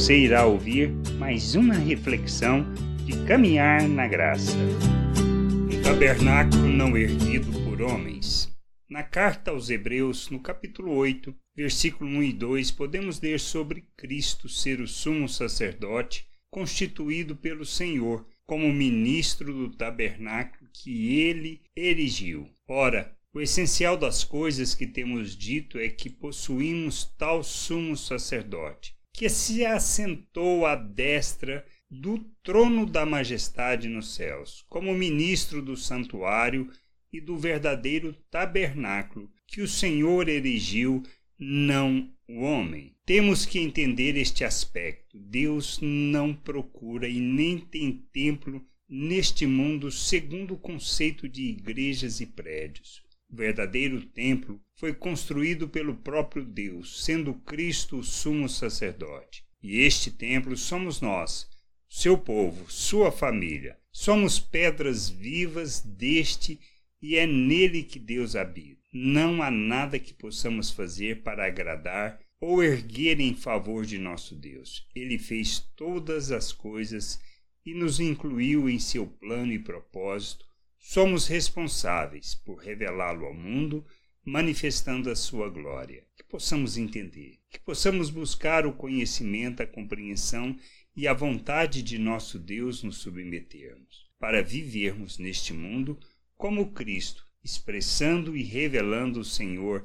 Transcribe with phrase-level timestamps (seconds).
[0.00, 2.64] Você irá ouvir mais uma reflexão
[3.04, 4.56] de caminhar na graça.
[4.56, 8.50] Um tabernáculo não erguido por homens.
[8.88, 14.48] Na carta aos Hebreus, no capítulo 8, versículo 1 e 2, podemos ler sobre Cristo
[14.48, 22.48] ser o sumo sacerdote constituído pelo Senhor como ministro do tabernáculo que ele erigiu.
[22.66, 29.28] Ora, o essencial das coisas que temos dito é que possuímos tal sumo sacerdote, que
[29.28, 36.70] se assentou à destra do trono da majestade nos céus, como ministro do santuário
[37.12, 41.02] e do verdadeiro tabernáculo que o Senhor erigiu,
[41.38, 42.96] não o homem.
[43.04, 45.18] Temos que entender este aspecto.
[45.18, 52.26] Deus não procura e nem tem templo neste mundo segundo o conceito de igrejas e
[52.26, 53.02] prédios.
[53.32, 59.44] O verdadeiro templo foi construído pelo próprio Deus, sendo Cristo o sumo sacerdote.
[59.62, 61.48] E este templo somos nós,
[61.88, 63.78] seu povo, sua família.
[63.92, 66.58] Somos pedras vivas deste
[67.00, 68.80] e é nele que Deus habita.
[68.92, 74.88] Não há nada que possamos fazer para agradar ou erguer em favor de nosso Deus.
[74.92, 77.20] Ele fez todas as coisas
[77.64, 80.49] e nos incluiu em seu plano e propósito
[80.80, 83.86] somos responsáveis por revelá-lo ao mundo,
[84.24, 86.04] manifestando a sua glória.
[86.16, 90.56] Que possamos entender, que possamos buscar o conhecimento, a compreensão
[90.96, 95.98] e a vontade de nosso Deus nos submetermos, para vivermos neste mundo
[96.34, 99.84] como Cristo, expressando e revelando o Senhor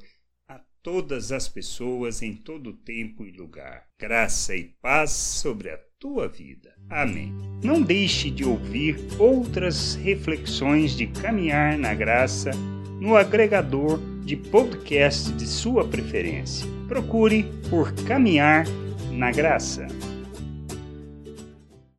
[0.86, 3.86] todas as pessoas em todo tempo e lugar.
[4.00, 6.76] Graça e paz sobre a tua vida.
[6.88, 7.34] Amém.
[7.64, 12.52] Não deixe de ouvir outras reflexões de caminhar na graça
[13.02, 16.68] no agregador de podcast de sua preferência.
[16.88, 18.68] Procure por Caminhar
[19.12, 19.88] na Graça.